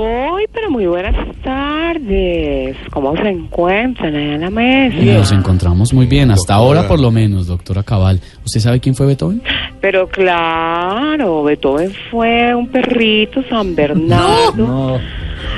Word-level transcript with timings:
Muy, 0.00 0.44
pero 0.52 0.70
muy 0.70 0.86
buenas 0.86 1.14
tardes. 1.42 2.76
¿Cómo 2.90 3.16
se 3.16 3.28
encuentran 3.28 4.14
allá 4.14 4.34
en 4.34 4.40
la 4.42 4.50
mesa? 4.50 4.96
Nos 4.96 5.32
encontramos 5.32 5.92
muy 5.94 6.06
bien, 6.06 6.30
hasta 6.30 6.54
ahora 6.54 6.86
por 6.86 7.00
lo 7.00 7.10
menos, 7.10 7.46
doctora 7.46 7.82
Cabal. 7.82 8.20
¿Usted 8.44 8.60
sabe 8.60 8.80
quién 8.80 8.94
fue 8.94 9.06
Beethoven? 9.06 9.42
Pero 9.80 10.08
claro, 10.08 11.44
Beethoven 11.44 11.92
fue 12.10 12.54
un 12.54 12.68
perrito 12.68 13.42
San 13.48 13.74
Bernardo 13.74 14.98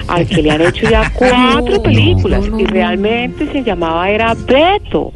al 0.09 0.27
que 0.27 0.43
le 0.43 0.51
han 0.51 0.61
hecho 0.63 0.89
ya 0.91 1.11
cuatro 1.15 1.83
películas 1.83 2.45
y 2.59 2.65
realmente 2.67 3.51
se 3.53 3.63
llamaba 3.63 4.09
era 4.11 4.35
Beto. 4.35 5.13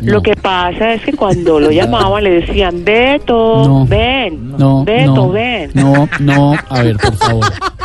Lo 0.00 0.22
que 0.22 0.34
pasa 0.36 0.94
es 0.94 1.02
que 1.02 1.12
cuando 1.12 1.60
lo 1.60 1.70
llamaban 1.72 2.24
le 2.24 2.40
decían 2.40 2.84
Beto, 2.84 3.64
No. 3.66 3.86
ven, 3.86 4.52
No, 4.58 4.84
Beto, 4.84 5.14
no, 5.14 5.30
ven. 5.30 5.70
no, 5.74 6.08
no, 6.20 6.54
a 6.68 6.82
ver, 6.82 6.96
por 6.96 7.14
favor. 7.16 7.44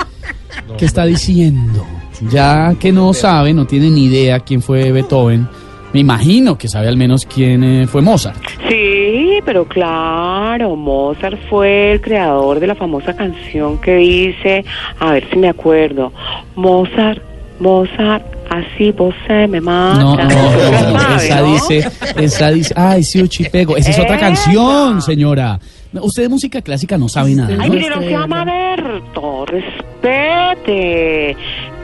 ¿Qué 0.78 0.86
está 0.86 1.06
diciendo? 1.06 1.86
Ya 2.30 2.76
que 2.80 2.92
no 2.92 3.14
sabe, 3.14 3.54
no 3.54 3.66
tiene 3.66 3.90
ni 3.90 4.06
idea 4.06 4.40
quién 4.40 4.62
fue 4.62 4.92
Beethoven, 4.92 5.48
me 5.94 6.00
imagino 6.00 6.58
que 6.58 6.68
sabe 6.68 6.88
al 6.88 6.96
menos 6.98 7.26
quién 7.26 7.64
eh, 7.64 7.88
fue 7.88 8.02
Mozart. 8.02 8.38
Sí, 8.70 9.40
pero 9.44 9.66
claro, 9.66 10.76
Mozart 10.76 11.38
fue 11.50 11.94
el 11.94 12.02
creador 12.02 12.60
de 12.60 12.68
la 12.68 12.76
famosa 12.76 13.16
canción 13.16 13.78
que 13.80 13.96
dice, 13.96 14.64
a 15.00 15.12
ver 15.12 15.28
si 15.30 15.38
me 15.38 15.50
acuerdo, 15.50 16.14
Mozart, 16.56 17.22
Mozart, 17.60 18.24
así 18.52 18.92
vos 18.92 19.16
se 19.26 19.48
me 19.48 19.62
mata. 19.62 20.00
No, 20.00 20.16
no, 20.16 20.24
no, 20.28 21.16
esa 21.16 21.42
dice, 21.42 21.90
esa 22.18 22.52
dice, 22.52 22.74
ay, 22.76 23.04
sí, 23.04 23.22
Uchipego, 23.22 23.78
esa 23.78 23.92
es 23.92 24.00
otra 24.00 24.20
canción, 24.20 25.02
señora. 25.02 25.60
Usted 25.94 26.24
de 26.24 26.30
música 26.30 26.62
clásica 26.62 26.98
no 26.98 27.10
sabe 27.10 27.36
nada. 27.36 27.56
Ay, 27.60 27.70
no 27.70 28.02
se 28.02 28.10
llama 28.10 28.46
Berto, 28.46 29.46
respete. 29.46 31.36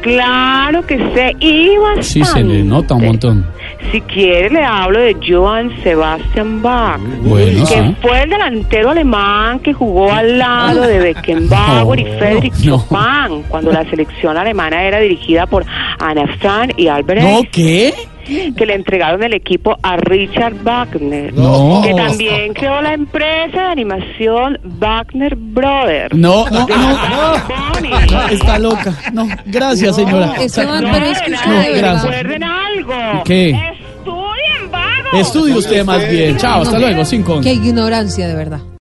Claro 0.02 0.86
que 0.86 0.96
y 1.40 1.78
bastante. 1.78 2.04
Sí, 2.04 2.24
se 2.24 2.44
le 2.44 2.64
nota 2.64 2.96
un 2.96 3.06
montón. 3.06 3.46
Si 3.92 4.02
quiere 4.02 4.50
le 4.50 4.64
hablo 4.64 5.00
de 5.00 5.16
Johann 5.28 5.72
Sebastian 5.84 6.62
Bach, 6.62 7.00
Bueno, 7.22 7.60
que 7.66 7.74
sí. 7.74 7.96
fue 8.02 8.24
el 8.24 8.30
delantero 8.30 8.90
alemán 8.92 9.60
que 9.60 9.74
jugó 9.74 10.12
al 10.12 10.38
lado 10.38 10.82
de 10.82 11.00
Beckenbauer 11.00 12.00
y 12.00 12.04
No, 12.08 12.18
Friedrich 12.18 12.54
no. 12.66 12.78
Chopin 12.78 13.44
cuando 13.48 13.72
la 13.72 13.84
selección 13.90 14.36
alemana 14.38 14.84
era 14.84 15.00
dirigida 15.00 15.46
por 15.46 15.66
Anna 16.00 16.28
Frank 16.40 16.74
y 16.78 16.88
Albert 16.88 17.22
¿No 17.22 17.42
qué? 17.52 17.94
que 18.58 18.66
le 18.66 18.74
entregaron 18.76 19.24
el 19.24 19.34
equipo 19.34 19.78
a 19.82 19.96
Richard 19.96 20.54
Wagner, 20.62 21.34
No. 21.34 21.82
que 21.82 21.94
también 21.94 22.54
creó 22.54 22.82
la 22.82 22.94
empresa 22.94 23.62
de 23.62 23.68
animación 23.72 24.60
Wagner 24.66 25.34
Brothers. 25.38 26.14
No, 26.14 26.46
no, 26.50 26.68
no, 26.68 28.28
está 28.30 28.60
loca. 28.60 28.94
No, 29.14 29.28
gracias, 29.46 29.96
señora. 29.96 30.26
No, 30.28 30.34
pero 30.36 31.06
es 31.06 31.22
que 31.22 31.30
no, 31.32 31.38
gracias. 31.78 32.04
recuerden 32.04 32.44
algo. 32.44 33.24
¿Qué? 33.24 33.58
Estudie 35.14 35.56
usted 35.56 35.86
más 35.86 36.08
bien. 36.10 36.38
Chao, 36.38 36.62
hasta 36.62 36.80
luego, 36.80 37.06
sin 37.06 37.24
con. 37.24 37.42
Qué 37.42 37.54
ignorancia, 37.54 38.28
de 38.28 38.36
verdad. 38.36 38.62